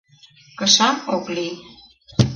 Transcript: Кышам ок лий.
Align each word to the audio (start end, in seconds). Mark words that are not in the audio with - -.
Кышам 0.57 0.95
ок 1.15 1.25
лий. 1.35 1.55